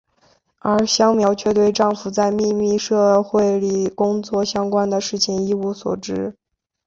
[0.57, 6.35] 而香苗却对丈夫在秘密社会里工作相关的事情一无所知。